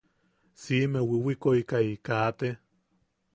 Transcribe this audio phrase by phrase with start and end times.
[0.61, 2.47] Siʼime wiwikoʼekai kaate.